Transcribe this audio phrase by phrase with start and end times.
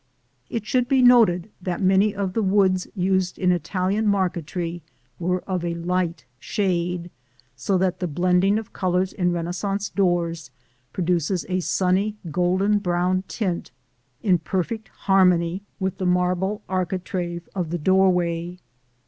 [0.49, 4.81] It should be noted that many of the woods used in Italian marquetry
[5.19, 7.11] were of a light shade,
[7.55, 10.49] so that the blending of colors in Renaissance doors
[10.91, 13.69] produces a sunny golden brown tint
[14.23, 18.57] in perfect harmony with the marble architrave of the doorway.